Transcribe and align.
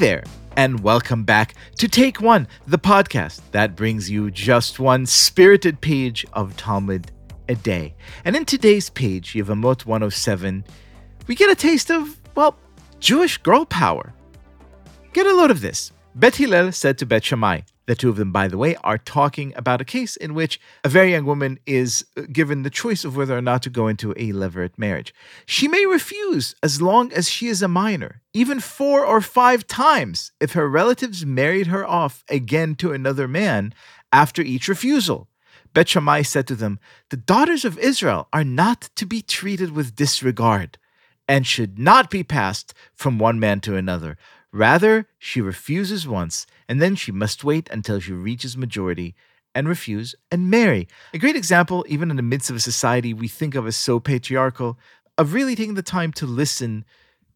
there, 0.00 0.24
and 0.56 0.80
welcome 0.80 1.24
back 1.24 1.54
to 1.76 1.86
Take 1.86 2.22
One, 2.22 2.48
the 2.66 2.78
podcast 2.78 3.42
that 3.50 3.76
brings 3.76 4.08
you 4.08 4.30
just 4.30 4.80
one 4.80 5.04
spirited 5.04 5.78
page 5.82 6.24
of 6.32 6.56
Talmud 6.56 7.12
a 7.50 7.54
day. 7.54 7.94
And 8.24 8.34
in 8.34 8.46
today's 8.46 8.88
page, 8.88 9.34
Yevamot 9.34 9.84
107, 9.84 10.64
we 11.26 11.34
get 11.34 11.50
a 11.50 11.54
taste 11.54 11.90
of, 11.90 12.18
well, 12.34 12.56
Jewish 12.98 13.36
girl 13.36 13.66
power. 13.66 14.14
Get 15.12 15.26
a 15.26 15.36
load 15.36 15.50
of 15.50 15.60
this. 15.60 15.92
Bet 16.14 16.36
Hillel 16.36 16.72
said 16.72 16.98
to 16.98 17.06
Bet 17.06 17.24
Shammai, 17.24 17.60
the 17.86 17.94
two 17.94 18.08
of 18.08 18.16
them, 18.16 18.30
by 18.30 18.46
the 18.46 18.58
way, 18.58 18.76
are 18.84 18.98
talking 18.98 19.52
about 19.56 19.80
a 19.80 19.84
case 19.84 20.16
in 20.16 20.34
which 20.34 20.60
a 20.84 20.88
very 20.88 21.10
young 21.10 21.24
woman 21.24 21.58
is 21.66 22.04
uh, 22.16 22.22
given 22.32 22.62
the 22.62 22.70
choice 22.70 23.04
of 23.04 23.16
whether 23.16 23.36
or 23.36 23.42
not 23.42 23.62
to 23.62 23.70
go 23.70 23.88
into 23.88 24.12
a 24.12 24.32
levirate 24.32 24.78
marriage. 24.78 25.12
She 25.46 25.66
may 25.66 25.86
refuse 25.86 26.54
as 26.62 26.80
long 26.80 27.12
as 27.12 27.28
she 27.28 27.48
is 27.48 27.62
a 27.62 27.68
minor, 27.68 28.22
even 28.32 28.60
four 28.60 29.04
or 29.04 29.20
five 29.20 29.66
times 29.66 30.30
if 30.40 30.52
her 30.52 30.68
relatives 30.68 31.26
married 31.26 31.66
her 31.68 31.84
off 31.84 32.22
again 32.28 32.76
to 32.76 32.92
another 32.92 33.26
man 33.26 33.74
after 34.12 34.42
each 34.42 34.68
refusal. 34.68 35.28
Bet 35.74 35.88
Shammai 35.88 36.22
said 36.22 36.46
to 36.48 36.54
them, 36.54 36.78
The 37.08 37.16
daughters 37.16 37.64
of 37.64 37.78
Israel 37.78 38.28
are 38.32 38.44
not 38.44 38.90
to 38.96 39.06
be 39.06 39.22
treated 39.22 39.72
with 39.72 39.96
disregard 39.96 40.78
and 41.28 41.46
should 41.46 41.78
not 41.78 42.10
be 42.10 42.24
passed 42.24 42.74
from 42.94 43.18
one 43.18 43.38
man 43.38 43.60
to 43.60 43.76
another. 43.76 44.16
Rather, 44.52 45.06
she 45.18 45.40
refuses 45.40 46.08
once, 46.08 46.46
and 46.68 46.82
then 46.82 46.96
she 46.96 47.12
must 47.12 47.44
wait 47.44 47.68
until 47.70 48.00
she 48.00 48.12
reaches 48.12 48.56
majority 48.56 49.14
and 49.54 49.68
refuse 49.68 50.14
and 50.30 50.50
marry. 50.50 50.88
A 51.14 51.18
great 51.18 51.36
example, 51.36 51.84
even 51.88 52.10
in 52.10 52.16
the 52.16 52.22
midst 52.22 52.50
of 52.50 52.56
a 52.56 52.60
society 52.60 53.14
we 53.14 53.28
think 53.28 53.54
of 53.54 53.66
as 53.66 53.76
so 53.76 54.00
patriarchal, 54.00 54.78
of 55.18 55.34
really 55.34 55.54
taking 55.54 55.74
the 55.74 55.82
time 55.82 56.12
to 56.14 56.26
listen 56.26 56.84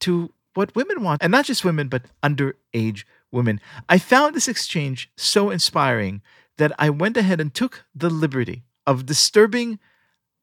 to 0.00 0.32
what 0.54 0.74
women 0.74 1.02
want, 1.02 1.22
and 1.22 1.30
not 1.30 1.44
just 1.44 1.64
women, 1.64 1.88
but 1.88 2.02
underage 2.22 3.04
women. 3.30 3.60
I 3.88 3.98
found 3.98 4.34
this 4.34 4.48
exchange 4.48 5.10
so 5.16 5.50
inspiring 5.50 6.22
that 6.58 6.72
I 6.78 6.90
went 6.90 7.16
ahead 7.16 7.40
and 7.40 7.54
took 7.54 7.84
the 7.94 8.10
liberty 8.10 8.64
of 8.86 9.06
disturbing 9.06 9.78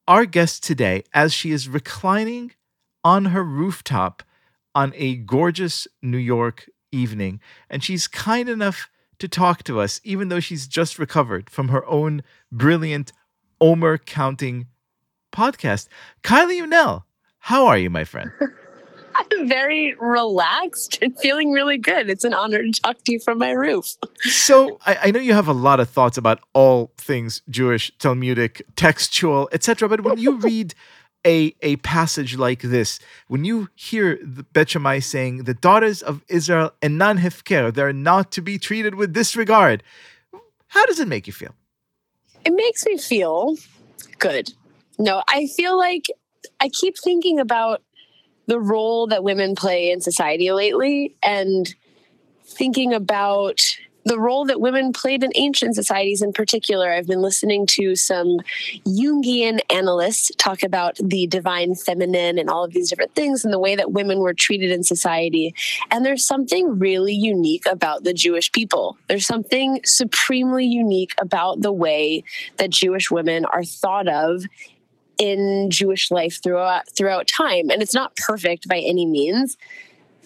our 0.06 0.24
guest 0.24 0.64
today 0.64 1.04
as 1.12 1.34
she 1.34 1.50
is 1.50 1.68
reclining 1.68 2.52
on 3.04 3.26
her 3.26 3.44
rooftop 3.44 4.22
on 4.78 4.92
a 4.94 5.16
gorgeous 5.16 5.88
New 6.02 6.18
York 6.18 6.70
evening, 6.92 7.40
and 7.68 7.82
she's 7.82 8.06
kind 8.06 8.48
enough 8.48 8.88
to 9.18 9.26
talk 9.26 9.64
to 9.64 9.80
us, 9.80 10.00
even 10.04 10.28
though 10.28 10.38
she's 10.38 10.68
just 10.68 11.00
recovered 11.00 11.50
from 11.50 11.70
her 11.70 11.84
own 11.86 12.22
brilliant 12.52 13.12
Omer 13.60 13.98
counting 13.98 14.68
podcast. 15.32 15.88
Kylie 16.22 16.62
Unell, 16.62 17.02
how 17.40 17.66
are 17.66 17.76
you, 17.76 17.90
my 17.90 18.04
friend? 18.04 18.30
I'm 19.16 19.48
very 19.48 19.96
relaxed 19.98 20.98
and 21.02 21.18
feeling 21.18 21.50
really 21.50 21.76
good. 21.78 22.08
It's 22.08 22.22
an 22.22 22.32
honor 22.32 22.62
to 22.62 22.70
talk 22.70 23.02
to 23.02 23.12
you 23.12 23.18
from 23.18 23.38
my 23.38 23.50
roof. 23.50 23.96
so 24.20 24.78
I, 24.86 24.98
I 25.06 25.10
know 25.10 25.18
you 25.18 25.32
have 25.32 25.48
a 25.48 25.52
lot 25.52 25.80
of 25.80 25.90
thoughts 25.90 26.16
about 26.16 26.38
all 26.52 26.92
things 26.96 27.42
Jewish, 27.50 27.90
Talmudic, 27.98 28.62
textual, 28.76 29.48
etc. 29.50 29.88
But 29.88 30.02
when 30.02 30.18
you 30.18 30.36
read 30.48 30.76
a, 31.26 31.54
a 31.62 31.76
passage 31.76 32.36
like 32.36 32.62
this, 32.62 33.00
when 33.26 33.44
you 33.44 33.68
hear 33.74 34.18
the 34.22 34.44
Bet 34.44 34.70
Shammai 34.70 35.00
saying, 35.00 35.44
the 35.44 35.54
daughters 35.54 36.02
of 36.02 36.22
Israel 36.28 36.72
and 36.80 36.98
non 36.98 37.18
hefker, 37.18 37.72
they're 37.72 37.92
not 37.92 38.30
to 38.32 38.40
be 38.40 38.58
treated 38.58 38.94
with 38.94 39.12
disregard, 39.12 39.82
how 40.68 40.86
does 40.86 41.00
it 41.00 41.08
make 41.08 41.26
you 41.26 41.32
feel? 41.32 41.54
It 42.44 42.52
makes 42.54 42.84
me 42.86 42.98
feel 42.98 43.56
good. 44.18 44.52
No, 44.98 45.22
I 45.28 45.46
feel 45.46 45.76
like 45.76 46.06
I 46.60 46.68
keep 46.68 46.96
thinking 46.98 47.38
about 47.38 47.82
the 48.46 48.58
role 48.58 49.06
that 49.08 49.22
women 49.22 49.54
play 49.54 49.90
in 49.90 50.00
society 50.00 50.50
lately 50.52 51.14
and 51.22 51.74
thinking 52.44 52.94
about 52.94 53.60
the 54.04 54.18
role 54.18 54.46
that 54.46 54.60
women 54.60 54.92
played 54.92 55.22
in 55.22 55.30
ancient 55.34 55.74
societies 55.74 56.22
in 56.22 56.32
particular. 56.32 56.90
I've 56.90 57.06
been 57.06 57.20
listening 57.20 57.66
to 57.66 57.94
some 57.94 58.38
Jungian 58.86 59.60
analysts 59.70 60.30
talk 60.38 60.62
about 60.62 60.96
the 61.02 61.26
divine 61.26 61.74
feminine 61.74 62.38
and 62.38 62.48
all 62.48 62.64
of 62.64 62.72
these 62.72 62.88
different 62.88 63.14
things 63.14 63.44
and 63.44 63.52
the 63.52 63.58
way 63.58 63.76
that 63.76 63.92
women 63.92 64.20
were 64.20 64.34
treated 64.34 64.70
in 64.70 64.82
society. 64.82 65.54
And 65.90 66.04
there's 66.06 66.26
something 66.26 66.78
really 66.78 67.12
unique 67.12 67.66
about 67.66 68.04
the 68.04 68.14
Jewish 68.14 68.50
people. 68.52 68.96
There's 69.08 69.26
something 69.26 69.80
supremely 69.84 70.64
unique 70.64 71.14
about 71.20 71.60
the 71.60 71.72
way 71.72 72.24
that 72.56 72.70
Jewish 72.70 73.10
women 73.10 73.44
are 73.46 73.64
thought 73.64 74.08
of 74.08 74.44
in 75.18 75.68
Jewish 75.70 76.10
life 76.10 76.40
throughout 76.42 76.88
throughout 76.96 77.26
time. 77.26 77.70
And 77.70 77.82
it's 77.82 77.94
not 77.94 78.16
perfect 78.16 78.68
by 78.68 78.78
any 78.78 79.04
means. 79.04 79.58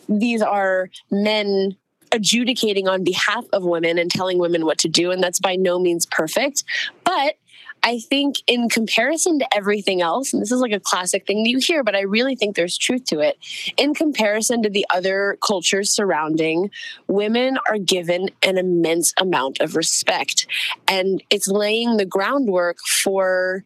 These 0.09 0.43
are 0.43 0.91
men 1.11 1.77
adjudicating 2.13 2.89
on 2.89 3.05
behalf 3.05 3.45
of 3.53 3.65
women 3.65 3.99
and 3.99 4.11
telling 4.11 4.39
women 4.39 4.65
what 4.65 4.79
to 4.79 4.89
do. 4.89 5.11
And 5.11 5.23
that's 5.23 5.41
by 5.41 5.57
no 5.57 5.79
means 5.79 6.07
perfect. 6.07 6.65
But 7.05 7.37
I 7.85 7.99
think, 7.99 8.37
in 8.47 8.69
comparison 8.69 9.41
to 9.41 9.55
everything 9.55 10.03
else, 10.03 10.33
and 10.33 10.41
this 10.41 10.53
is 10.53 10.61
like 10.61 10.73
a 10.73 10.79
classic 10.79 11.27
thing 11.27 11.43
that 11.43 11.51
you 11.51 11.59
hear, 11.59 11.83
but 11.83 11.97
I 11.97 12.03
really 12.03 12.37
think 12.37 12.55
there's 12.55 12.79
truth 12.79 13.05
to 13.07 13.19
it. 13.19 13.39
In 13.77 13.93
comparison 13.93 14.63
to 14.63 14.71
the 14.71 14.87
other 14.95 15.37
cultures 15.45 15.91
surrounding, 15.91 16.71
women 17.09 17.59
are 17.69 17.79
given 17.79 18.31
an 18.45 18.57
immense 18.57 19.13
amount 19.19 19.61
of 19.61 19.75
respect. 19.75 20.47
And 20.87 21.25
it's 21.29 21.49
laying 21.49 21.97
the 21.97 22.07
groundwork 22.07 22.79
for 23.03 23.65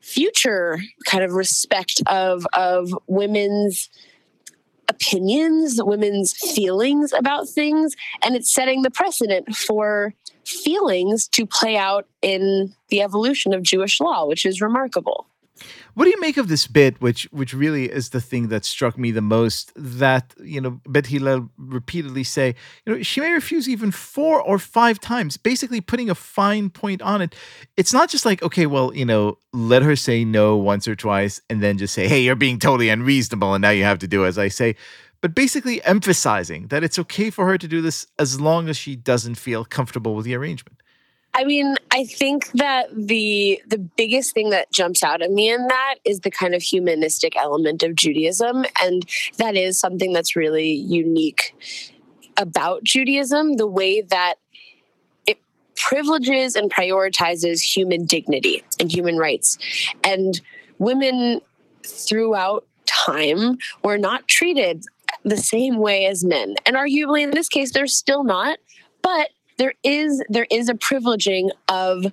future 0.00 0.80
kind 1.06 1.24
of 1.24 1.32
respect 1.32 2.02
of, 2.08 2.46
of 2.52 2.94
women's 3.06 3.88
opinions, 4.92 5.80
women's 5.82 6.32
feelings 6.54 7.12
about 7.12 7.48
things, 7.48 7.94
and 8.22 8.36
it's 8.36 8.52
setting 8.52 8.82
the 8.82 8.90
precedent 8.90 9.54
for 9.54 10.14
feelings 10.44 11.28
to 11.28 11.46
play 11.46 11.76
out 11.76 12.06
in 12.20 12.74
the 12.88 13.00
evolution 13.00 13.54
of 13.54 13.62
Jewish 13.62 14.00
law, 14.00 14.26
which 14.26 14.44
is 14.44 14.60
remarkable. 14.60 15.26
What 15.94 16.04
do 16.04 16.10
you 16.10 16.20
make 16.20 16.36
of 16.36 16.48
this 16.48 16.66
bit, 16.66 17.00
which 17.00 17.24
which 17.32 17.52
really 17.52 17.90
is 17.90 18.10
the 18.10 18.20
thing 18.20 18.48
that 18.48 18.64
struck 18.64 18.96
me 18.96 19.10
the 19.10 19.20
most? 19.20 19.72
That 19.76 20.34
you 20.42 20.60
know, 20.60 20.80
Bet 20.86 21.06
Hillel 21.06 21.50
repeatedly 21.58 22.24
say, 22.24 22.54
you 22.86 22.94
know, 22.94 23.02
she 23.02 23.20
may 23.20 23.32
refuse 23.32 23.68
even 23.68 23.90
four 23.90 24.40
or 24.40 24.58
five 24.58 25.00
times, 25.00 25.36
basically 25.36 25.80
putting 25.80 26.08
a 26.08 26.14
fine 26.14 26.70
point 26.70 27.02
on 27.02 27.20
it. 27.20 27.34
It's 27.76 27.92
not 27.92 28.08
just 28.08 28.24
like, 28.24 28.42
okay, 28.42 28.66
well, 28.66 28.94
you 28.94 29.04
know, 29.04 29.38
let 29.52 29.82
her 29.82 29.96
say 29.96 30.24
no 30.24 30.56
once 30.56 30.88
or 30.88 30.96
twice, 30.96 31.40
and 31.50 31.62
then 31.62 31.78
just 31.78 31.94
say, 31.94 32.08
hey, 32.08 32.22
you're 32.22 32.36
being 32.36 32.58
totally 32.58 32.88
unreasonable, 32.88 33.54
and 33.54 33.62
now 33.62 33.70
you 33.70 33.84
have 33.84 33.98
to 34.00 34.08
do 34.08 34.24
as 34.24 34.38
I 34.38 34.48
say. 34.48 34.76
But 35.20 35.36
basically 35.36 35.82
emphasizing 35.84 36.66
that 36.66 36.82
it's 36.82 36.98
okay 36.98 37.30
for 37.30 37.46
her 37.46 37.56
to 37.56 37.68
do 37.68 37.80
this 37.80 38.06
as 38.18 38.40
long 38.40 38.68
as 38.68 38.76
she 38.76 38.96
doesn't 38.96 39.36
feel 39.36 39.64
comfortable 39.64 40.16
with 40.16 40.24
the 40.24 40.34
arrangement. 40.34 40.81
I 41.34 41.44
mean, 41.44 41.76
I 41.90 42.04
think 42.04 42.50
that 42.52 42.88
the 42.94 43.62
the 43.66 43.78
biggest 43.78 44.34
thing 44.34 44.50
that 44.50 44.70
jumps 44.70 45.02
out 45.02 45.22
at 45.22 45.30
me 45.30 45.50
in 45.50 45.66
that 45.66 45.94
is 46.04 46.20
the 46.20 46.30
kind 46.30 46.54
of 46.54 46.62
humanistic 46.62 47.36
element 47.36 47.82
of 47.82 47.94
Judaism 47.94 48.66
and 48.82 49.08
that 49.38 49.56
is 49.56 49.78
something 49.78 50.12
that's 50.12 50.36
really 50.36 50.70
unique 50.70 51.54
about 52.36 52.84
Judaism, 52.84 53.56
the 53.56 53.66
way 53.66 54.02
that 54.02 54.34
it 55.26 55.38
privileges 55.76 56.54
and 56.54 56.70
prioritizes 56.70 57.60
human 57.62 58.04
dignity 58.04 58.62
and 58.78 58.92
human 58.92 59.16
rights. 59.16 59.58
And 60.04 60.40
women 60.78 61.40
throughout 61.84 62.66
time 62.86 63.58
were 63.82 63.98
not 63.98 64.28
treated 64.28 64.84
the 65.24 65.36
same 65.36 65.78
way 65.78 66.06
as 66.06 66.24
men. 66.24 66.56
And 66.66 66.76
arguably 66.76 67.22
in 67.22 67.30
this 67.30 67.48
case 67.48 67.72
they're 67.72 67.86
still 67.86 68.24
not, 68.24 68.58
but 69.02 69.30
there 69.62 69.74
is 69.84 70.20
there 70.28 70.48
is 70.50 70.68
a 70.68 70.74
privileging 70.74 71.48
of 71.68 72.06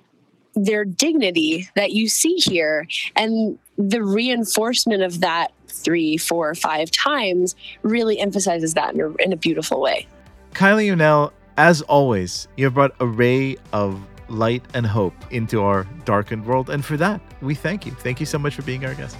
their 0.54 0.84
dignity 0.84 1.68
that 1.74 1.90
you 1.90 2.08
see 2.08 2.36
here 2.36 2.86
and 3.16 3.58
the 3.76 4.04
reinforcement 4.04 5.02
of 5.02 5.18
that 5.18 5.50
three 5.66 6.16
four 6.16 6.54
five 6.54 6.92
times 6.92 7.56
really 7.82 8.20
emphasizes 8.20 8.74
that 8.74 8.94
in 8.94 9.00
a, 9.00 9.14
in 9.16 9.32
a 9.32 9.36
beautiful 9.36 9.80
way. 9.80 10.06
Kylie 10.52 10.94
Unell 10.94 11.32
as 11.56 11.82
always 11.82 12.46
you 12.56 12.66
have 12.66 12.74
brought 12.74 12.94
a 13.00 13.06
ray 13.06 13.56
of 13.72 14.00
light 14.28 14.62
and 14.72 14.86
hope 14.86 15.14
into 15.32 15.60
our 15.60 15.88
darkened 16.04 16.46
world. 16.46 16.70
And 16.70 16.84
for 16.84 16.96
that 16.98 17.20
we 17.42 17.56
thank 17.56 17.84
you. 17.84 17.90
Thank 17.90 18.20
you 18.20 18.26
so 18.26 18.38
much 18.38 18.54
for 18.54 18.62
being 18.62 18.84
our 18.84 18.94
guest. 18.94 19.16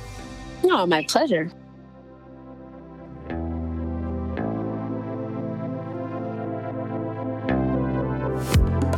Oh 0.63 0.87
my 0.87 1.05
pleasure 1.09 1.51